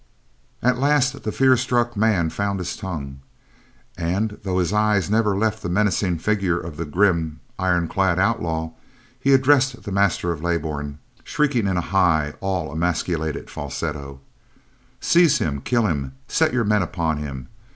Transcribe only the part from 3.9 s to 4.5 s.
and,